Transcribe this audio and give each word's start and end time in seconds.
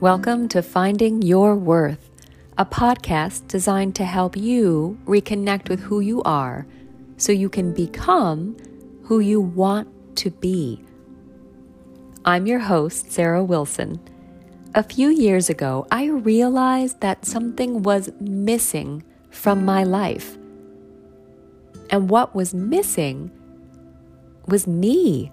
Welcome 0.00 0.48
to 0.48 0.60
Finding 0.60 1.22
Your 1.22 1.56
Worth, 1.56 2.10
a 2.58 2.66
podcast 2.66 3.48
designed 3.48 3.94
to 3.94 4.04
help 4.04 4.36
you 4.36 4.98
reconnect 5.06 5.70
with 5.70 5.80
who 5.80 6.00
you 6.00 6.22
are 6.24 6.66
so 7.16 7.32
you 7.32 7.48
can 7.48 7.72
become 7.72 8.58
who 9.04 9.20
you 9.20 9.40
want 9.40 9.88
to 10.16 10.30
be. 10.30 10.84
I'm 12.26 12.46
your 12.46 12.58
host, 12.58 13.10
Sarah 13.10 13.42
Wilson. 13.42 13.98
A 14.74 14.82
few 14.82 15.08
years 15.08 15.48
ago, 15.48 15.86
I 15.90 16.08
realized 16.08 17.00
that 17.00 17.24
something 17.24 17.82
was 17.82 18.10
missing 18.20 19.02
from 19.30 19.64
my 19.64 19.82
life. 19.82 20.36
And 21.88 22.10
what 22.10 22.34
was 22.34 22.52
missing 22.52 23.30
was 24.46 24.66
me 24.66 25.32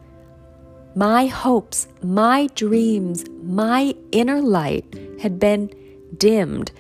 my 0.96 1.26
hopes, 1.26 1.88
my 2.02 2.48
dreams, 2.56 3.26
my 3.42 3.96
inner 4.12 4.42
light 4.42 4.86
had 5.22 5.40
been 5.40 5.74
dimmed 6.18 6.72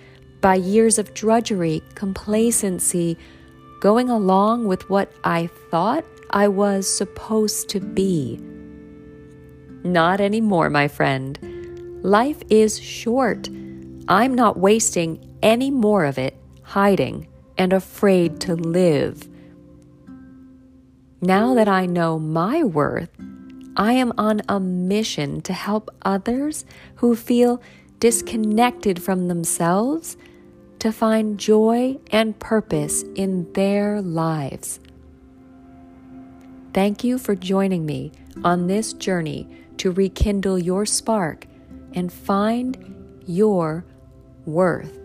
by 0.42 0.56
years 0.56 1.00
of 1.00 1.14
drudgery, 1.14 1.82
complacency, 1.96 3.18
going 3.80 4.10
along 4.10 4.68
with 4.68 4.90
what 4.90 5.12
I 5.24 5.48
thought 5.72 6.06
I 6.30 6.48
was 6.48 6.88
supposed 6.88 7.70
to 7.70 7.80
be. 7.80 8.38
Not 9.84 10.22
anymore, 10.22 10.70
my 10.70 10.88
friend. 10.88 11.40
Life 12.04 12.42
is 12.50 12.80
short. 12.80 13.50
I'm 14.08 14.36
not 14.36 14.58
wasting 14.60 15.38
any 15.42 15.72
more 15.72 16.06
of 16.06 16.18
it 16.18 16.36
hiding 16.62 17.28
and 17.58 17.74
afraid 17.74 18.40
to 18.42 18.56
live. 18.56 19.28
Now 21.22 21.54
that 21.54 21.68
I 21.68 21.86
know 21.86 22.20
my 22.20 22.64
worth, 22.64 23.10
I 23.76 23.94
am 23.94 24.14
on 24.18 24.42
a 24.48 24.60
mission 24.60 25.42
to 25.42 25.54
help 25.54 25.90
others 26.04 26.66
who 26.96 27.16
feel 27.16 27.62
disconnected 28.00 29.02
from 29.02 29.28
themselves 29.28 30.18
to 30.80 30.92
find 30.92 31.40
joy 31.40 31.98
and 32.12 32.38
purpose 32.40 33.04
in 33.16 33.52
their 33.54 34.02
lives. 34.02 34.80
Thank 36.74 37.04
you 37.04 37.18
for 37.18 37.36
joining 37.36 37.86
me 37.86 38.12
on 38.44 38.68
this 38.68 38.94
journey 38.94 39.48
to 39.78 39.92
rekindle 39.92 40.60
your 40.60 40.86
spark 40.86 41.48
and 41.94 42.12
find 42.12 43.22
your 43.26 43.86
worth. 44.46 45.03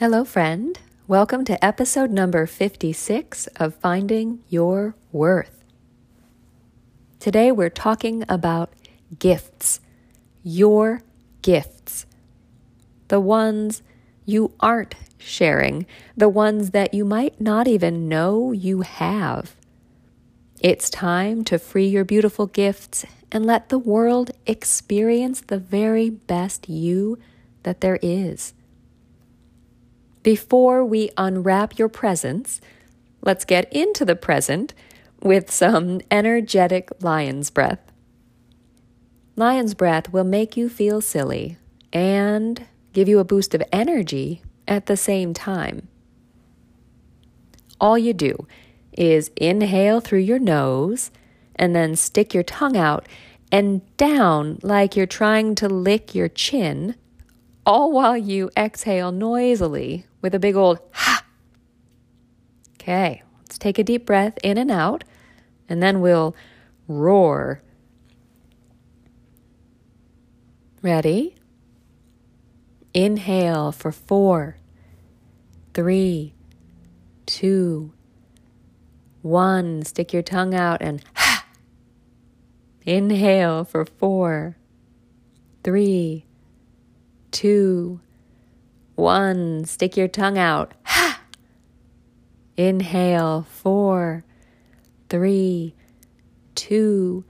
Hello, 0.00 0.24
friend. 0.24 0.78
Welcome 1.08 1.44
to 1.46 1.64
episode 1.64 2.12
number 2.12 2.46
56 2.46 3.48
of 3.56 3.74
Finding 3.74 4.38
Your 4.48 4.94
Worth. 5.10 5.64
Today 7.18 7.50
we're 7.50 7.68
talking 7.68 8.24
about 8.28 8.72
gifts, 9.18 9.80
your 10.44 11.02
gifts, 11.42 12.06
the 13.08 13.18
ones 13.18 13.82
you 14.24 14.52
aren't 14.60 14.94
sharing, 15.18 15.84
the 16.16 16.28
ones 16.28 16.70
that 16.70 16.94
you 16.94 17.04
might 17.04 17.40
not 17.40 17.66
even 17.66 18.08
know 18.08 18.52
you 18.52 18.82
have. 18.82 19.56
It's 20.60 20.90
time 20.90 21.42
to 21.46 21.58
free 21.58 21.88
your 21.88 22.04
beautiful 22.04 22.46
gifts 22.46 23.04
and 23.32 23.44
let 23.44 23.68
the 23.68 23.80
world 23.80 24.30
experience 24.46 25.40
the 25.40 25.58
very 25.58 26.08
best 26.08 26.68
you 26.68 27.18
that 27.64 27.80
there 27.80 27.98
is. 28.00 28.54
Before 30.28 30.84
we 30.84 31.08
unwrap 31.16 31.78
your 31.78 31.88
presents, 31.88 32.60
let's 33.22 33.46
get 33.46 33.72
into 33.72 34.04
the 34.04 34.14
present 34.14 34.74
with 35.22 35.50
some 35.50 36.02
energetic 36.10 36.90
lion's 37.00 37.48
breath. 37.48 37.80
Lion's 39.36 39.72
breath 39.72 40.12
will 40.12 40.24
make 40.24 40.54
you 40.54 40.68
feel 40.68 41.00
silly 41.00 41.56
and 41.94 42.66
give 42.92 43.08
you 43.08 43.20
a 43.20 43.24
boost 43.24 43.54
of 43.54 43.62
energy 43.72 44.42
at 44.68 44.84
the 44.84 44.98
same 44.98 45.32
time. 45.32 45.88
All 47.80 47.96
you 47.96 48.12
do 48.12 48.46
is 48.92 49.30
inhale 49.34 50.00
through 50.02 50.18
your 50.18 50.38
nose 50.38 51.10
and 51.56 51.74
then 51.74 51.96
stick 51.96 52.34
your 52.34 52.42
tongue 52.42 52.76
out 52.76 53.08
and 53.50 53.80
down 53.96 54.58
like 54.60 54.94
you're 54.94 55.06
trying 55.06 55.54
to 55.54 55.70
lick 55.70 56.14
your 56.14 56.28
chin, 56.28 56.96
all 57.68 57.92
while 57.92 58.16
you 58.16 58.50
exhale 58.56 59.12
noisily 59.12 60.06
with 60.22 60.34
a 60.34 60.38
big 60.38 60.56
old 60.56 60.80
ha. 60.90 61.22
Okay, 62.80 63.22
let's 63.40 63.58
take 63.58 63.78
a 63.78 63.84
deep 63.84 64.06
breath 64.06 64.38
in 64.42 64.56
and 64.56 64.70
out, 64.70 65.04
and 65.68 65.82
then 65.82 66.00
we'll 66.00 66.34
roar. 66.88 67.60
Ready? 70.80 71.34
Inhale 72.94 73.70
for 73.70 73.92
four, 73.92 74.56
three, 75.74 76.32
two, 77.26 77.92
one. 79.20 79.84
Stick 79.84 80.14
your 80.14 80.22
tongue 80.22 80.54
out 80.54 80.80
and 80.80 81.04
ha. 81.14 81.44
Inhale 82.86 83.62
for 83.64 83.84
four, 83.84 84.56
three, 85.62 86.24
two, 87.30 88.00
one, 88.94 89.64
stick 89.64 89.96
your 89.96 90.08
tongue 90.08 90.38
out. 90.38 90.74
Ha! 90.84 91.20
Inhale, 92.56 93.46
four, 93.48 94.24
three, 95.08 95.74
two, 96.54 97.24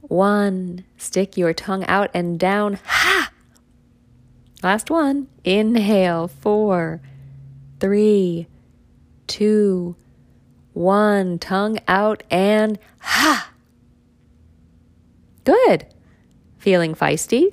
one. 0.00 0.84
Stick 0.96 1.36
your 1.36 1.52
tongue 1.52 1.84
out 1.84 2.10
and 2.14 2.40
down. 2.40 2.78
Ha! 2.84 3.30
Last 4.62 4.90
one. 4.90 5.28
Inhale, 5.44 6.28
four, 6.28 7.00
three, 7.78 8.48
two, 9.26 9.94
one. 10.72 11.38
Tongue 11.38 11.78
out 11.86 12.22
and 12.30 12.78
ha! 13.00 13.50
Good. 15.44 15.86
Feeling 16.56 16.94
feisty? 16.94 17.52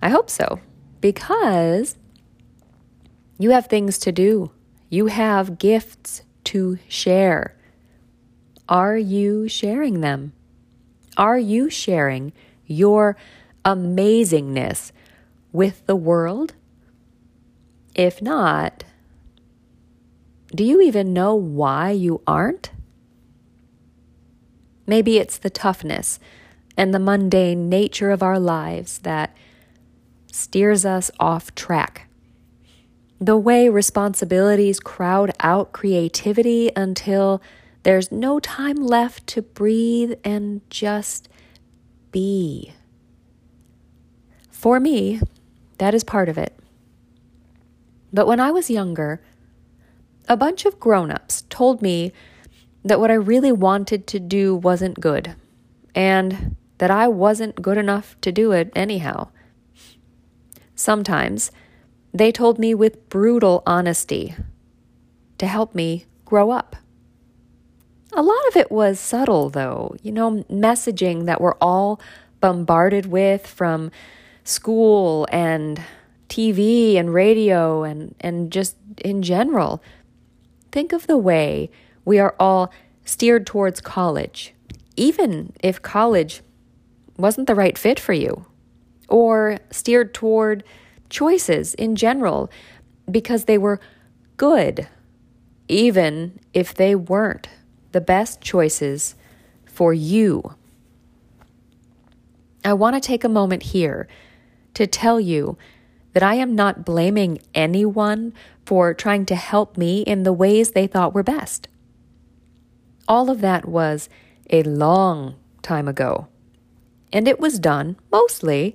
I 0.00 0.08
hope 0.08 0.30
so. 0.30 0.58
Because 1.02 1.96
you 3.36 3.50
have 3.50 3.66
things 3.66 3.98
to 3.98 4.12
do, 4.12 4.52
you 4.88 5.06
have 5.06 5.58
gifts 5.58 6.22
to 6.44 6.78
share. 6.88 7.56
Are 8.68 8.96
you 8.96 9.48
sharing 9.48 10.00
them? 10.00 10.32
Are 11.16 11.38
you 11.38 11.68
sharing 11.68 12.32
your 12.66 13.16
amazingness 13.64 14.92
with 15.50 15.84
the 15.86 15.96
world? 15.96 16.54
If 17.96 18.22
not, 18.22 18.84
do 20.54 20.62
you 20.62 20.80
even 20.80 21.12
know 21.12 21.34
why 21.34 21.90
you 21.90 22.22
aren't? 22.28 22.70
Maybe 24.86 25.18
it's 25.18 25.36
the 25.36 25.50
toughness 25.50 26.20
and 26.76 26.94
the 26.94 27.00
mundane 27.00 27.68
nature 27.68 28.12
of 28.12 28.22
our 28.22 28.38
lives 28.38 28.98
that 29.00 29.34
steers 30.32 30.84
us 30.84 31.12
off 31.20 31.54
track 31.54 32.08
the 33.22 33.36
way 33.36 33.68
responsibilities 33.68 34.80
crowd 34.80 35.30
out 35.38 35.70
creativity 35.70 36.72
until 36.74 37.40
there's 37.84 38.10
no 38.10 38.40
time 38.40 38.74
left 38.74 39.28
to 39.28 39.42
breathe 39.42 40.14
and 40.24 40.60
just 40.70 41.28
be. 42.10 42.72
For 44.50 44.80
me, 44.80 45.20
that 45.78 45.94
is 45.94 46.02
part 46.02 46.28
of 46.28 46.36
it. 46.36 46.58
But 48.12 48.26
when 48.26 48.40
I 48.40 48.50
was 48.50 48.68
younger, 48.68 49.22
a 50.28 50.36
bunch 50.36 50.64
of 50.64 50.80
grown 50.80 51.12
ups 51.12 51.44
told 51.48 51.80
me 51.80 52.12
that 52.84 52.98
what 52.98 53.12
I 53.12 53.14
really 53.14 53.52
wanted 53.52 54.08
to 54.08 54.18
do 54.18 54.52
wasn't 54.52 54.98
good 54.98 55.36
and 55.94 56.56
that 56.78 56.90
I 56.90 57.06
wasn't 57.06 57.62
good 57.62 57.78
enough 57.78 58.16
to 58.22 58.32
do 58.32 58.50
it 58.50 58.72
anyhow. 58.74 59.28
Sometimes 60.74 61.50
they 62.12 62.32
told 62.32 62.58
me 62.58 62.74
with 62.74 63.08
brutal 63.08 63.62
honesty 63.66 64.34
to 65.38 65.46
help 65.46 65.74
me 65.74 66.06
grow 66.24 66.50
up. 66.50 66.76
A 68.14 68.22
lot 68.22 68.46
of 68.48 68.56
it 68.56 68.70
was 68.70 69.00
subtle, 69.00 69.48
though, 69.48 69.96
you 70.02 70.12
know, 70.12 70.44
messaging 70.50 71.24
that 71.24 71.40
we're 71.40 71.56
all 71.60 71.98
bombarded 72.40 73.06
with 73.06 73.46
from 73.46 73.90
school 74.44 75.26
and 75.32 75.80
TV 76.28 76.96
and 76.96 77.14
radio 77.14 77.84
and, 77.84 78.14
and 78.20 78.52
just 78.52 78.76
in 79.02 79.22
general. 79.22 79.82
Think 80.70 80.92
of 80.92 81.06
the 81.06 81.16
way 81.16 81.70
we 82.04 82.18
are 82.18 82.34
all 82.38 82.72
steered 83.04 83.46
towards 83.46 83.80
college, 83.80 84.54
even 84.96 85.52
if 85.62 85.80
college 85.80 86.42
wasn't 87.16 87.46
the 87.46 87.54
right 87.54 87.78
fit 87.78 87.98
for 87.98 88.12
you, 88.12 88.46
or 89.12 89.58
steered 89.70 90.14
toward 90.14 90.64
choices 91.10 91.74
in 91.74 91.94
general 91.94 92.50
because 93.08 93.44
they 93.44 93.58
were 93.58 93.78
good, 94.38 94.88
even 95.68 96.40
if 96.54 96.74
they 96.74 96.94
weren't 96.94 97.46
the 97.92 98.00
best 98.00 98.40
choices 98.40 99.14
for 99.66 99.92
you. 99.92 100.54
I 102.64 102.72
want 102.72 102.96
to 102.96 103.00
take 103.00 103.22
a 103.22 103.28
moment 103.28 103.64
here 103.64 104.08
to 104.74 104.86
tell 104.86 105.20
you 105.20 105.58
that 106.14 106.22
I 106.22 106.36
am 106.36 106.54
not 106.54 106.86
blaming 106.86 107.38
anyone 107.54 108.32
for 108.64 108.94
trying 108.94 109.26
to 109.26 109.34
help 109.34 109.76
me 109.76 110.00
in 110.02 110.22
the 110.22 110.32
ways 110.32 110.70
they 110.70 110.86
thought 110.86 111.12
were 111.12 111.22
best. 111.22 111.68
All 113.06 113.28
of 113.28 113.42
that 113.42 113.68
was 113.68 114.08
a 114.48 114.62
long 114.62 115.34
time 115.60 115.86
ago, 115.86 116.28
and 117.12 117.28
it 117.28 117.38
was 117.38 117.58
done 117.58 117.96
mostly 118.10 118.74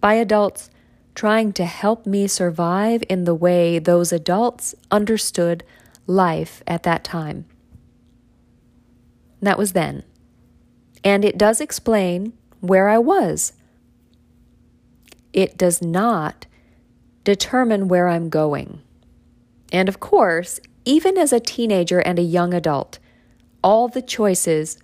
by 0.00 0.14
adults 0.14 0.70
trying 1.14 1.52
to 1.52 1.64
help 1.64 2.06
me 2.06 2.26
survive 2.26 3.02
in 3.08 3.24
the 3.24 3.34
way 3.34 3.78
those 3.78 4.12
adults 4.12 4.74
understood 4.90 5.64
life 6.06 6.62
at 6.66 6.82
that 6.84 7.04
time. 7.04 7.44
That 9.42 9.58
was 9.58 9.72
then. 9.72 10.02
And 11.02 11.24
it 11.24 11.38
does 11.38 11.60
explain 11.60 12.32
where 12.60 12.88
I 12.88 12.98
was. 12.98 13.52
It 15.32 15.56
does 15.56 15.80
not 15.80 16.46
determine 17.24 17.88
where 17.88 18.08
I'm 18.08 18.28
going. 18.28 18.82
And 19.72 19.88
of 19.88 20.00
course, 20.00 20.60
even 20.84 21.16
as 21.16 21.32
a 21.32 21.40
teenager 21.40 22.00
and 22.00 22.18
a 22.18 22.22
young 22.22 22.52
adult, 22.52 22.98
all 23.62 23.88
the 23.88 24.02
choices 24.02 24.78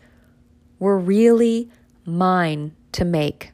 were 0.78 0.98
really 0.98 1.70
mine 2.04 2.74
to 2.92 3.04
make. 3.04 3.52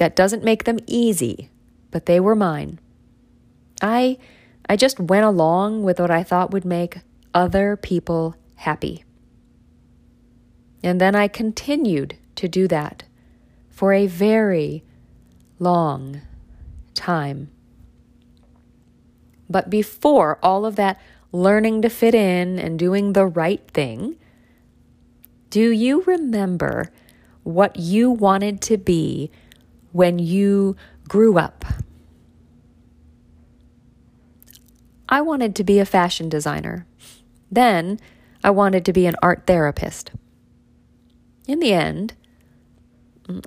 That 0.00 0.16
doesn't 0.16 0.42
make 0.42 0.64
them 0.64 0.78
easy, 0.86 1.50
but 1.90 2.06
they 2.06 2.20
were 2.20 2.34
mine. 2.34 2.80
I 3.82 4.16
I 4.66 4.74
just 4.74 4.98
went 4.98 5.26
along 5.26 5.82
with 5.82 6.00
what 6.00 6.10
I 6.10 6.22
thought 6.22 6.52
would 6.52 6.64
make 6.64 7.00
other 7.34 7.76
people 7.76 8.34
happy. 8.54 9.04
And 10.82 11.02
then 11.02 11.14
I 11.14 11.28
continued 11.28 12.16
to 12.36 12.48
do 12.48 12.66
that 12.68 13.02
for 13.68 13.92
a 13.92 14.06
very 14.06 14.84
long 15.58 16.22
time. 16.94 17.50
But 19.50 19.68
before 19.68 20.38
all 20.42 20.64
of 20.64 20.76
that 20.76 20.98
learning 21.30 21.82
to 21.82 21.90
fit 21.90 22.14
in 22.14 22.58
and 22.58 22.78
doing 22.78 23.12
the 23.12 23.26
right 23.26 23.70
thing, 23.74 24.16
do 25.50 25.70
you 25.70 26.04
remember 26.04 26.90
what 27.42 27.76
you 27.76 28.10
wanted 28.10 28.62
to 28.62 28.78
be 28.78 29.30
when 29.92 30.18
you 30.18 30.76
grew 31.08 31.38
up? 31.38 31.64
I 35.08 35.20
wanted 35.20 35.56
to 35.56 35.64
be 35.64 35.78
a 35.78 35.84
fashion 35.84 36.28
designer. 36.28 36.86
Then 37.50 37.98
I 38.44 38.50
wanted 38.50 38.84
to 38.84 38.92
be 38.92 39.06
an 39.06 39.16
art 39.20 39.46
therapist. 39.46 40.12
In 41.48 41.58
the 41.58 41.72
end, 41.72 42.14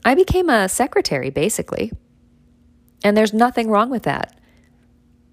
I 0.04 0.13
became 0.13 0.50
a 0.50 0.68
secretary, 0.68 1.30
basically. 1.30 1.92
And 3.04 3.16
there's 3.16 3.34
nothing 3.34 3.69
wrong 3.69 3.90
with 3.90 4.04
that, 4.04 4.38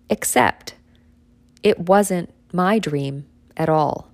except 0.08 0.74
it 1.62 1.78
wasn't 1.78 2.32
my 2.52 2.78
dream 2.78 3.26
at 3.56 3.68
all. 3.68 4.08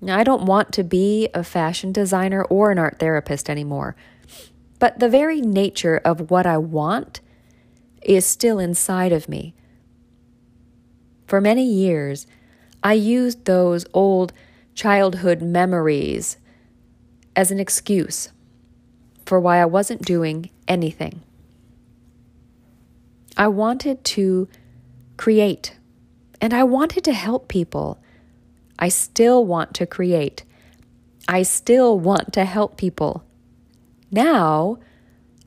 Now, 0.00 0.18
I 0.18 0.24
don't 0.24 0.44
want 0.44 0.72
to 0.72 0.84
be 0.84 1.28
a 1.32 1.44
fashion 1.44 1.92
designer 1.92 2.42
or 2.44 2.70
an 2.70 2.78
art 2.78 2.98
therapist 2.98 3.48
anymore, 3.48 3.94
but 4.82 4.98
the 4.98 5.08
very 5.08 5.40
nature 5.40 6.00
of 6.04 6.28
what 6.28 6.44
I 6.44 6.58
want 6.58 7.20
is 8.02 8.26
still 8.26 8.58
inside 8.58 9.12
of 9.12 9.28
me. 9.28 9.54
For 11.28 11.40
many 11.40 11.64
years, 11.64 12.26
I 12.82 12.94
used 12.94 13.44
those 13.44 13.86
old 13.94 14.32
childhood 14.74 15.40
memories 15.40 16.36
as 17.36 17.52
an 17.52 17.60
excuse 17.60 18.32
for 19.24 19.38
why 19.38 19.62
I 19.62 19.66
wasn't 19.66 20.02
doing 20.02 20.50
anything. 20.66 21.22
I 23.36 23.46
wanted 23.46 24.02
to 24.16 24.48
create 25.16 25.76
and 26.40 26.52
I 26.52 26.64
wanted 26.64 27.04
to 27.04 27.12
help 27.12 27.46
people. 27.46 28.02
I 28.80 28.88
still 28.88 29.46
want 29.46 29.74
to 29.74 29.86
create. 29.86 30.42
I 31.28 31.44
still 31.44 32.00
want 32.00 32.32
to 32.32 32.44
help 32.44 32.76
people. 32.76 33.24
Now, 34.12 34.78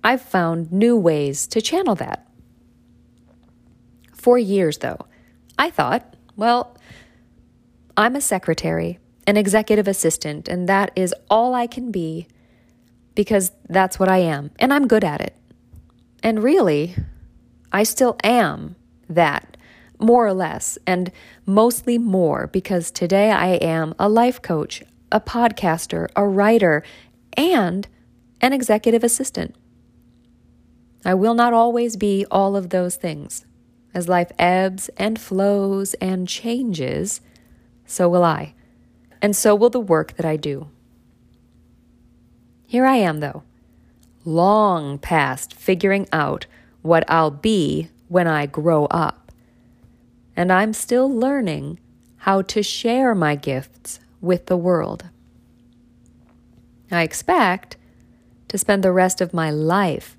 I've 0.04 0.22
found 0.22 0.72
new 0.72 0.98
ways 0.98 1.48
to 1.48 1.62
channel 1.62 1.96
that. 1.96 2.28
For 4.14 4.38
years, 4.38 4.80
though, 4.80 5.06
I 5.58 5.70
thought, 5.70 6.16
well, 6.36 6.76
I'm 7.96 8.16
a 8.16 8.22
secretary 8.22 9.00
an 9.28 9.38
executive 9.38 9.88
assistant, 9.88 10.48
and 10.48 10.70
that 10.70 10.92
is 10.96 11.14
all 11.30 11.54
I 11.54 11.68
can 11.68 11.92
be 11.92 12.28
because 13.16 13.52
that's 13.70 13.98
what 13.98 14.10
I 14.10 14.18
am, 14.18 14.52
and 14.60 14.74
I'm 14.74 14.88
good 14.88 15.04
at 15.04 15.22
it. 15.22 15.36
And 16.22 16.44
really, 16.44 16.96
I 17.72 17.84
still 17.84 18.18
am 18.24 18.76
that, 19.10 19.58
more 20.00 20.28
or 20.28 20.34
less, 20.34 20.78
and 20.86 21.12
mostly 21.46 21.98
more 21.98 22.48
because 22.48 22.92
today 22.92 23.32
I 23.32 23.54
am 23.56 23.96
a 23.98 24.10
life 24.10 24.42
coach, 24.42 24.84
a 25.12 25.20
podcaster, 25.20 26.10
a 26.16 26.28
writer, 26.28 26.84
and 27.38 27.88
an 28.46 28.54
executive 28.54 29.04
assistant. 29.04 29.56
I 31.04 31.16
will 31.16 31.34
not 31.34 31.54
always 31.54 31.98
be 31.98 32.26
all 32.30 32.56
of 32.56 32.70
those 32.70 32.96
things. 32.96 33.46
As 33.94 34.08
life 34.08 34.32
ebbs 34.38 34.90
and 34.98 35.20
flows 35.20 35.94
and 35.96 36.28
changes, 36.28 37.22
so 37.86 38.08
will 38.08 38.24
I 38.24 38.54
and 39.26 39.36
so 39.36 39.56
will 39.56 39.72
the 39.72 39.80
work 39.80 40.16
that 40.18 40.26
I 40.26 40.36
do. 40.36 40.70
Here 42.68 42.86
I 42.86 42.98
am, 42.98 43.22
though, 43.22 43.42
long 44.24 45.00
past 45.00 45.56
figuring 45.56 46.08
out 46.14 46.46
what 46.84 47.04
I'll 47.10 47.32
be 47.32 47.90
when 48.08 48.28
I 48.28 48.46
grow 48.46 48.86
up. 48.86 49.32
And 50.36 50.52
I'm 50.52 50.74
still 50.74 51.12
learning 51.12 51.80
how 52.18 52.44
to 52.44 52.62
share 52.62 53.16
my 53.16 53.36
gifts 53.36 54.00
with 54.22 54.46
the 54.46 54.58
world. 54.58 55.06
I 56.92 57.02
expect 57.02 57.78
to 58.48 58.58
spend 58.58 58.84
the 58.84 58.92
rest 58.92 59.22
of 59.22 59.34
my 59.34 59.50
life 59.50 60.18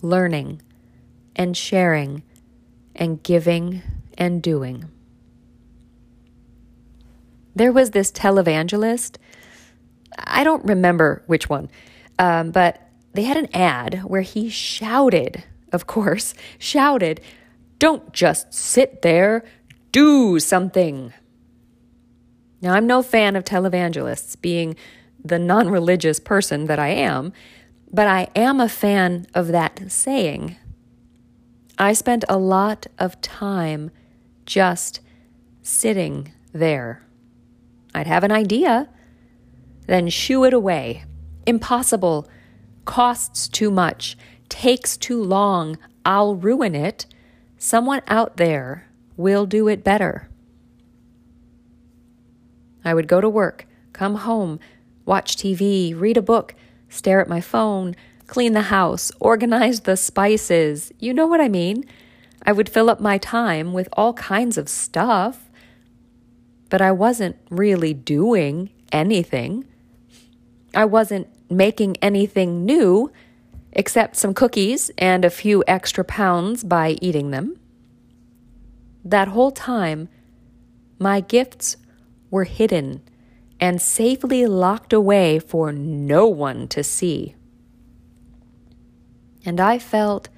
learning 0.00 0.60
and 1.34 1.56
sharing 1.56 2.22
and 2.94 3.22
giving 3.22 3.82
and 4.18 4.42
doing. 4.42 4.90
There 7.54 7.72
was 7.72 7.90
this 7.90 8.10
televangelist. 8.10 9.16
I 10.18 10.44
don't 10.44 10.64
remember 10.64 11.22
which 11.26 11.48
one, 11.48 11.70
um, 12.18 12.50
but 12.50 12.80
they 13.14 13.24
had 13.24 13.36
an 13.36 13.54
ad 13.54 14.02
where 14.04 14.22
he 14.22 14.48
shouted, 14.48 15.44
of 15.72 15.86
course, 15.86 16.34
shouted, 16.58 17.20
Don't 17.78 18.12
just 18.12 18.52
sit 18.52 19.02
there, 19.02 19.44
do 19.90 20.38
something. 20.38 21.12
Now, 22.60 22.74
I'm 22.74 22.86
no 22.86 23.02
fan 23.02 23.36
of 23.36 23.44
televangelists, 23.44 24.40
being 24.40 24.76
the 25.24 25.38
non 25.38 25.68
religious 25.68 26.20
person 26.20 26.66
that 26.66 26.78
I 26.78 26.88
am, 26.88 27.32
but 27.92 28.06
I 28.06 28.28
am 28.34 28.60
a 28.60 28.68
fan 28.68 29.26
of 29.34 29.48
that 29.48 29.90
saying. 29.90 30.56
I 31.78 31.92
spent 31.92 32.24
a 32.28 32.38
lot 32.38 32.86
of 32.98 33.20
time 33.20 33.90
just 34.46 35.00
sitting 35.62 36.32
there. 36.52 37.04
I'd 37.94 38.06
have 38.06 38.24
an 38.24 38.32
idea, 38.32 38.88
then 39.86 40.08
shoo 40.08 40.44
it 40.44 40.54
away. 40.54 41.04
Impossible, 41.46 42.28
costs 42.84 43.48
too 43.48 43.70
much, 43.70 44.16
takes 44.48 44.96
too 44.96 45.22
long, 45.22 45.76
I'll 46.04 46.34
ruin 46.34 46.74
it. 46.74 47.06
Someone 47.58 48.02
out 48.08 48.38
there 48.38 48.88
will 49.16 49.46
do 49.46 49.68
it 49.68 49.84
better. 49.84 50.28
I 52.84 52.94
would 52.94 53.06
go 53.06 53.20
to 53.20 53.28
work, 53.28 53.66
come 53.92 54.16
home, 54.16 54.58
watch 55.04 55.36
TV, 55.36 55.98
read 55.98 56.16
a 56.16 56.22
book, 56.22 56.54
stare 56.92 57.20
at 57.20 57.28
my 57.28 57.40
phone, 57.40 57.96
clean 58.26 58.52
the 58.52 58.62
house, 58.62 59.10
organize 59.18 59.80
the 59.80 59.96
spices. 59.96 60.92
You 60.98 61.12
know 61.12 61.26
what 61.26 61.40
I 61.40 61.48
mean? 61.48 61.84
I 62.44 62.52
would 62.52 62.68
fill 62.68 62.90
up 62.90 63.00
my 63.00 63.18
time 63.18 63.72
with 63.72 63.88
all 63.92 64.12
kinds 64.14 64.58
of 64.58 64.68
stuff 64.68 65.50
but 66.72 66.80
I 66.80 66.90
wasn't 66.90 67.36
really 67.50 67.92
doing 67.92 68.70
anything. 68.90 69.66
I 70.74 70.86
wasn't 70.86 71.28
making 71.50 71.98
anything 71.98 72.64
new 72.64 73.12
except 73.72 74.16
some 74.16 74.32
cookies 74.32 74.90
and 74.96 75.22
a 75.22 75.28
few 75.28 75.62
extra 75.68 76.02
pounds 76.02 76.64
by 76.64 76.96
eating 77.02 77.30
them. 77.30 77.60
That 79.04 79.28
whole 79.28 79.50
time, 79.50 80.08
my 80.98 81.20
gifts 81.20 81.76
were 82.30 82.44
hidden 82.44 83.02
and 83.62 83.80
safely 83.80 84.44
locked 84.44 84.92
away 84.92 85.38
for 85.38 85.70
no 85.70 86.26
one 86.26 86.66
to 86.66 86.82
see. 86.82 87.36
And 89.44 89.60
I 89.60 89.78
felt 89.78 90.28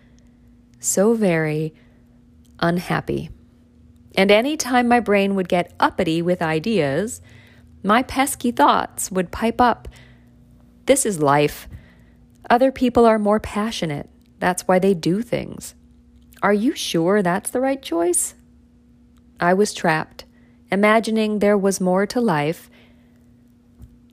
so 0.79 1.15
very 1.15 1.73
unhappy. 2.61 3.31
And 4.15 4.31
any 4.31 4.59
time 4.59 4.89
my 4.89 5.01
brain 5.01 5.35
would 5.37 5.49
get 5.49 5.73
uppity 5.81 6.21
with 6.21 6.43
ideas, 6.43 7.23
my 7.83 8.03
pesky 8.03 8.51
thoughts 8.51 9.11
would 9.11 9.33
pipe 9.33 9.59
up. 9.59 9.89
This 10.85 11.07
is 11.07 11.19
life. 11.23 11.67
Other 12.51 12.71
people 12.71 13.07
are 13.07 13.19
more 13.19 13.41
passionate. 13.41 14.11
That's 14.39 14.69
why 14.69 14.79
they 14.79 14.93
do 14.93 15.23
things. 15.23 15.75
Are 16.43 16.53
you 16.53 16.75
sure 16.75 17.23
that's 17.23 17.49
the 17.49 17.63
right 17.63 17.81
choice? 17.81 18.35
I 19.41 19.55
was 19.55 19.73
trapped, 19.73 20.27
imagining 20.71 21.39
there 21.39 21.57
was 21.57 21.81
more 21.81 22.05
to 22.09 22.21
life, 22.21 22.69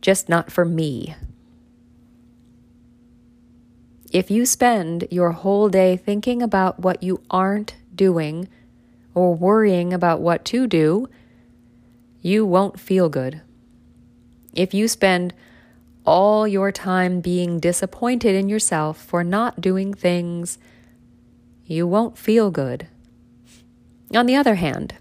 just 0.02 0.28
not 0.28 0.52
for 0.52 0.66
me. 0.66 1.16
If 4.12 4.30
you 4.30 4.46
spend 4.46 5.08
your 5.10 5.32
whole 5.32 5.70
day 5.70 5.96
thinking 5.96 6.42
about 6.42 6.80
what 6.80 7.02
you 7.02 7.22
aren't 7.30 7.76
doing 7.96 8.50
or 9.14 9.34
worrying 9.34 9.94
about 9.94 10.20
what 10.20 10.44
to 10.46 10.68
do, 10.68 11.08
you 12.22 12.46
won't 12.46 12.80
feel 12.80 13.08
good. 13.08 13.42
If 14.54 14.74
you 14.74 14.88
spend 14.88 15.34
all 16.06 16.48
your 16.48 16.72
time 16.72 17.22
being 17.22 17.60
disappointed 17.60 18.36
in 18.36 18.50
yourself 18.50 18.98
for 19.02 19.24
not 19.24 19.62
doing 19.62 19.94
things, 19.94 20.58
you 21.66 21.88
won't 21.88 22.18
feel 22.18 22.52
good. 22.52 22.88
On 24.14 24.26
the 24.26 24.36
other 24.36 24.56
hand, 24.56 24.96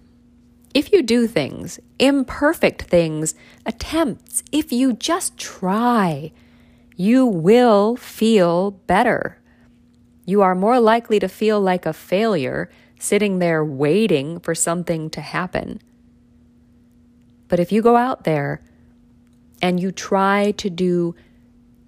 if 0.72 0.92
you 0.92 1.02
do 1.02 1.26
things, 1.26 1.80
imperfect 1.98 2.82
things, 2.82 3.34
attempts, 3.66 4.42
if 4.52 4.72
you 4.72 4.92
just 4.92 5.36
try, 5.36 6.32
you 6.96 7.26
will 7.26 7.96
feel 7.96 8.70
better. 8.70 9.38
You 10.26 10.42
are 10.42 10.54
more 10.54 10.78
likely 10.78 11.18
to 11.18 11.28
feel 11.28 11.60
like 11.60 11.86
a 11.86 11.92
failure 11.92 12.70
sitting 12.98 13.38
there 13.38 13.64
waiting 13.64 14.38
for 14.38 14.54
something 14.54 15.10
to 15.10 15.20
happen. 15.20 15.80
But 17.48 17.58
if 17.58 17.72
you 17.72 17.82
go 17.82 17.96
out 17.96 18.24
there 18.24 18.62
and 19.60 19.80
you 19.80 19.90
try 19.90 20.52
to 20.52 20.70
do 20.70 21.16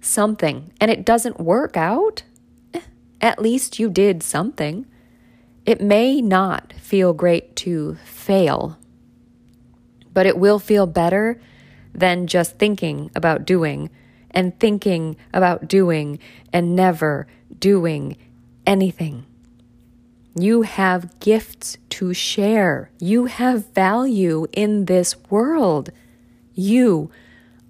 something 0.01 0.73
and 0.81 0.91
it 0.91 1.05
doesn't 1.05 1.39
work 1.39 1.77
out, 1.77 2.23
eh, 2.73 2.81
at 3.21 3.41
least 3.41 3.79
you 3.79 3.89
did 3.89 4.21
something. 4.21 4.85
It 5.65 5.81
may 5.81 6.21
not 6.21 6.73
feel 6.73 7.13
great 7.13 7.55
to 7.57 7.95
fail, 8.03 8.77
but 10.13 10.25
it 10.25 10.37
will 10.37 10.59
feel 10.59 10.85
better 10.85 11.39
than 11.93 12.27
just 12.27 12.57
thinking 12.57 13.11
about 13.15 13.45
doing 13.45 13.89
and 14.31 14.59
thinking 14.59 15.15
about 15.33 15.67
doing 15.67 16.19
and 16.51 16.75
never 16.75 17.27
doing 17.59 18.17
anything. 18.65 19.25
You 20.35 20.63
have 20.63 21.19
gifts 21.19 21.77
to 21.91 22.13
share. 22.13 22.89
You 22.99 23.25
have 23.25 23.73
value 23.73 24.47
in 24.51 24.85
this 24.85 25.15
world. 25.29 25.91
You 26.53 27.11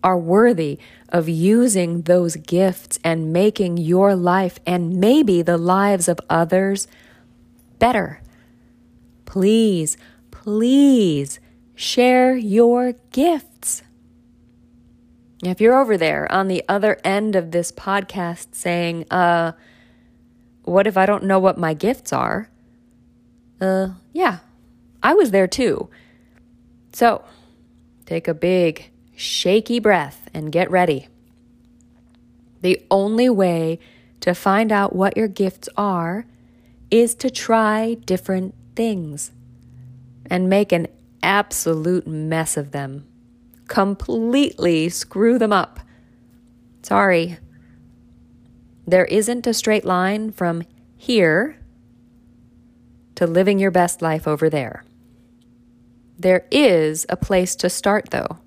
are 0.04 0.18
worthy 0.18 0.80
of 1.10 1.30
using 1.30 2.04
those 2.04 2.38
gifts 2.38 3.00
and 3.04 3.34
making 3.34 3.78
your 3.78 4.16
life 4.16 4.60
and 4.66 5.00
maybe 5.00 5.42
the 5.42 5.58
lives 5.58 6.08
of 6.08 6.20
others 6.30 6.88
better. 7.84 8.22
Please, 9.26 9.98
please 10.32 11.42
share 11.76 12.34
your 12.34 12.94
gifts. 13.12 13.82
If 15.44 15.60
you're 15.60 15.78
over 15.78 15.98
there 15.98 16.32
on 16.32 16.48
the 16.48 16.64
other 16.70 16.98
end 17.04 17.36
of 17.36 17.52
this 17.52 17.74
podcast 17.74 18.56
saying, 18.56 19.04
uh, 19.12 19.52
what 20.64 20.88
if 20.88 20.96
I 20.96 21.06
don't 21.06 21.26
know 21.26 21.40
what 21.40 21.58
my 21.58 21.74
gifts 21.74 22.14
are? 22.14 22.50
Uh, 23.60 23.90
yeah, 24.14 24.38
I 25.04 25.14
was 25.14 25.32
there 25.32 25.48
too. 25.48 25.90
So, 26.94 27.26
take 28.06 28.30
a 28.30 28.34
big, 28.34 28.92
shaky 29.14 29.82
breath 29.82 30.30
and 30.34 30.54
get 30.54 30.72
ready. 30.72 31.10
The 32.62 32.82
only 32.90 33.28
way 33.28 33.78
to 34.22 34.34
find 34.34 34.72
out 34.72 34.96
what 34.96 35.18
your 35.18 35.28
gifts 35.28 35.68
are 35.76 36.26
is 36.94 37.16
to 37.16 37.28
try 37.28 37.96
different 38.06 38.54
things 38.76 39.32
and 40.30 40.48
make 40.48 40.72
an 40.72 40.86
absolute 41.24 42.06
mess 42.06 42.56
of 42.56 42.70
them. 42.70 43.04
Completely 43.68 44.90
screw 44.90 45.40
them 45.40 45.52
up. 45.52 45.80
Sorry. 46.84 47.40
There 48.86 49.06
isn't 49.06 49.48
a 49.48 49.56
straight 49.56 49.86
line 49.86 50.32
from 50.32 50.62
here 50.96 51.58
to 53.16 53.26
living 53.26 53.58
your 53.58 53.72
best 53.72 54.04
life 54.04 54.28
over 54.28 54.48
there. 54.48 54.86
There 56.20 56.46
is 56.52 57.08
a 57.10 57.18
place 57.18 57.56
to 57.56 57.72
start, 57.72 58.12
though 58.12 58.38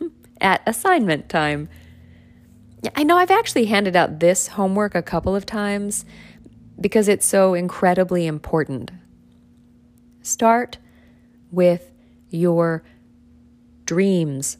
at 0.42 0.60
assignment 0.66 1.30
time. 1.30 1.70
I 2.94 3.04
know 3.04 3.16
I've 3.16 3.30
actually 3.30 3.64
handed 3.64 3.96
out 3.96 4.20
this 4.20 4.48
homework 4.48 4.94
a 4.94 5.00
couple 5.00 5.34
of 5.34 5.46
times 5.46 6.04
because 6.80 7.08
it's 7.08 7.26
so 7.26 7.54
incredibly 7.54 8.26
important. 8.26 8.90
Start 10.22 10.78
with 11.50 11.90
your 12.30 12.82
dreams. 13.86 14.58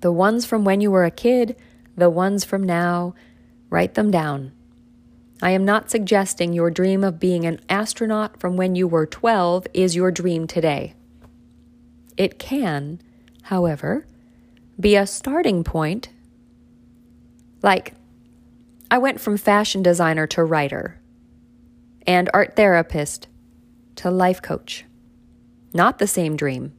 The 0.00 0.12
ones 0.12 0.44
from 0.44 0.64
when 0.64 0.80
you 0.80 0.90
were 0.90 1.04
a 1.04 1.10
kid, 1.10 1.56
the 1.96 2.10
ones 2.10 2.44
from 2.44 2.62
now, 2.62 3.14
write 3.70 3.94
them 3.94 4.10
down. 4.10 4.52
I 5.42 5.50
am 5.50 5.64
not 5.64 5.90
suggesting 5.90 6.52
your 6.52 6.70
dream 6.70 7.04
of 7.04 7.20
being 7.20 7.44
an 7.44 7.60
astronaut 7.68 8.40
from 8.40 8.56
when 8.56 8.74
you 8.74 8.88
were 8.88 9.06
12 9.06 9.66
is 9.74 9.96
your 9.96 10.10
dream 10.10 10.46
today. 10.46 10.94
It 12.16 12.38
can 12.38 13.00
however, 13.44 14.06
be 14.80 14.96
a 14.96 15.06
starting 15.06 15.64
point. 15.64 16.08
Like, 17.62 17.94
I 18.94 18.98
went 18.98 19.20
from 19.20 19.36
fashion 19.38 19.82
designer 19.82 20.24
to 20.28 20.44
writer, 20.44 21.00
and 22.06 22.30
art 22.32 22.54
therapist 22.54 23.26
to 23.96 24.08
life 24.08 24.40
coach. 24.40 24.84
Not 25.72 25.98
the 25.98 26.06
same 26.06 26.36
dream. 26.36 26.72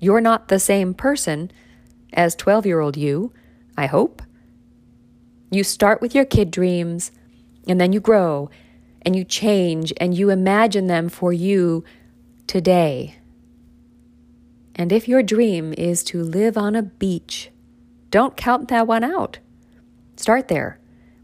You're 0.00 0.20
not 0.20 0.48
the 0.48 0.58
same 0.58 0.92
person 0.92 1.52
as 2.12 2.34
12 2.34 2.66
year 2.66 2.80
old 2.80 2.96
you, 2.96 3.32
I 3.76 3.86
hope. 3.86 4.20
You 5.52 5.62
start 5.62 6.00
with 6.00 6.12
your 6.12 6.24
kid 6.24 6.50
dreams, 6.50 7.12
and 7.68 7.80
then 7.80 7.92
you 7.92 8.00
grow, 8.00 8.50
and 9.02 9.14
you 9.14 9.22
change, 9.22 9.92
and 9.98 10.12
you 10.12 10.28
imagine 10.30 10.88
them 10.88 11.08
for 11.08 11.32
you 11.32 11.84
today. 12.48 13.14
And 14.74 14.90
if 14.90 15.06
your 15.06 15.22
dream 15.22 15.72
is 15.78 16.02
to 16.02 16.20
live 16.20 16.58
on 16.58 16.74
a 16.74 16.82
beach, 16.82 17.52
don't 18.10 18.36
count 18.36 18.66
that 18.70 18.88
one 18.88 19.04
out. 19.04 19.38
Start 20.16 20.48
there. 20.48 20.79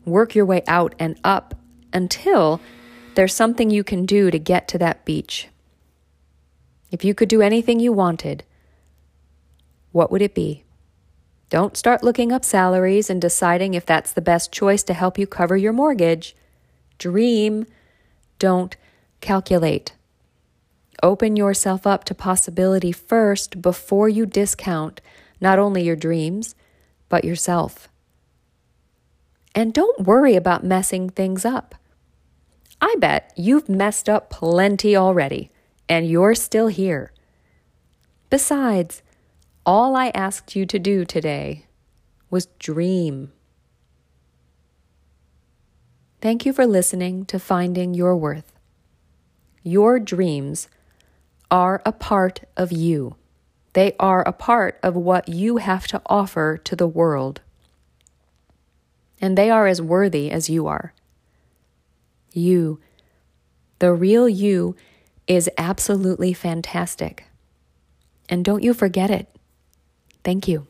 Work 0.06 0.34
your 0.34 0.46
way 0.46 0.62
out 0.66 0.94
and 0.98 1.20
up 1.22 1.54
until 1.92 2.60
there's 3.16 3.34
something 3.34 3.70
you 3.70 3.84
can 3.84 4.06
do 4.06 4.30
to 4.30 4.38
get 4.38 4.68
to 4.68 4.78
that 4.78 5.04
beach. 5.04 5.48
If 6.90 7.04
you 7.04 7.12
could 7.12 7.28
do 7.28 7.42
anything 7.42 7.80
you 7.80 7.92
wanted, 7.92 8.44
what 9.92 10.10
would 10.10 10.22
it 10.22 10.34
be? 10.34 10.62
Don't 11.50 11.76
start 11.76 12.02
looking 12.02 12.32
up 12.32 12.44
salaries 12.44 13.10
and 13.10 13.20
deciding 13.20 13.74
if 13.74 13.84
that's 13.84 14.12
the 14.12 14.20
best 14.20 14.52
choice 14.52 14.82
to 14.84 14.94
help 14.94 15.18
you 15.18 15.26
cover 15.26 15.56
your 15.56 15.72
mortgage. 15.72 16.36
Dream, 16.98 17.66
don't 18.38 18.76
calculate. 19.20 19.94
Open 21.02 21.36
yourself 21.36 21.86
up 21.86 22.04
to 22.04 22.14
possibility 22.14 22.92
first 22.92 23.60
before 23.60 24.08
you 24.08 24.26
discount 24.26 25.00
not 25.40 25.58
only 25.58 25.82
your 25.82 25.96
dreams, 25.96 26.54
but 27.08 27.24
yourself. 27.24 27.88
And 29.56 29.72
don't 29.72 30.06
worry 30.06 30.36
about 30.36 30.64
messing 30.64 31.08
things 31.08 31.46
up. 31.46 31.74
I 32.78 32.94
bet 32.98 33.32
you've 33.36 33.70
messed 33.70 34.06
up 34.06 34.28
plenty 34.28 34.94
already, 34.94 35.50
and 35.88 36.06
you're 36.06 36.34
still 36.34 36.66
here. 36.66 37.10
Besides, 38.28 39.02
all 39.64 39.96
I 39.96 40.08
asked 40.08 40.54
you 40.54 40.66
to 40.66 40.78
do 40.78 41.06
today 41.06 41.64
was 42.28 42.46
dream. 42.58 43.32
Thank 46.20 46.44
you 46.44 46.52
for 46.52 46.66
listening 46.66 47.24
to 47.26 47.38
Finding 47.38 47.94
Your 47.94 48.14
Worth. 48.14 48.52
Your 49.62 49.98
dreams 49.98 50.68
are 51.50 51.80
a 51.86 51.92
part 51.92 52.42
of 52.58 52.72
you. 52.72 53.16
They 53.72 53.94
are 53.98 54.22
a 54.22 54.32
part 54.32 54.78
of 54.82 54.94
what 54.94 55.28
you 55.30 55.56
have 55.56 55.86
to 55.88 56.02
offer 56.06 56.58
to 56.58 56.76
the 56.76 56.88
world. 56.88 57.40
And 59.26 59.36
they 59.36 59.50
are 59.50 59.66
as 59.66 59.82
worthy 59.82 60.30
as 60.30 60.48
you 60.48 60.68
are. 60.68 60.94
You, 62.32 62.78
the 63.80 63.92
real 63.92 64.28
you, 64.28 64.76
is 65.26 65.50
absolutely 65.58 66.32
fantastic. 66.32 67.24
And 68.28 68.44
don't 68.44 68.62
you 68.62 68.72
forget 68.72 69.10
it. 69.10 69.26
Thank 70.22 70.46
you. 70.46 70.68